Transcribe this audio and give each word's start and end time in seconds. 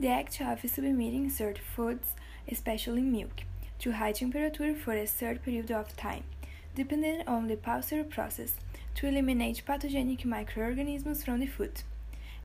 The 0.00 0.08
act 0.08 0.40
of 0.40 0.60
submitting 0.60 1.28
certain 1.28 1.62
foods, 1.76 2.14
especially 2.48 3.02
milk, 3.02 3.42
to 3.80 3.92
high 3.92 4.12
temperature 4.12 4.74
for 4.74 4.94
a 4.94 5.06
certain 5.06 5.40
period 5.40 5.70
of 5.70 5.94
time, 5.94 6.24
depending 6.74 7.28
on 7.28 7.48
the 7.48 7.56
Pasteur 7.56 8.04
process, 8.04 8.54
to 8.94 9.08
eliminate 9.08 9.62
pathogenic 9.66 10.24
microorganisms 10.24 11.22
from 11.22 11.40
the 11.40 11.46
food. 11.46 11.82